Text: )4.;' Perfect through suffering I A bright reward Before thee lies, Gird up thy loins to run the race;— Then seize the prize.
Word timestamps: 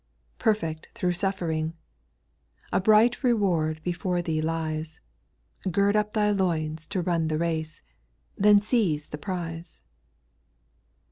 )4.;' 0.39 0.53
Perfect 0.55 0.87
through 0.95 1.13
suffering 1.13 1.73
I 2.73 2.77
A 2.77 2.81
bright 2.81 3.23
reward 3.23 3.79
Before 3.83 4.23
thee 4.23 4.41
lies, 4.41 4.99
Gird 5.69 5.95
up 5.95 6.13
thy 6.13 6.31
loins 6.31 6.87
to 6.87 7.03
run 7.03 7.27
the 7.27 7.37
race;— 7.37 7.83
Then 8.35 8.63
seize 8.63 9.09
the 9.09 9.19
prize. 9.19 9.83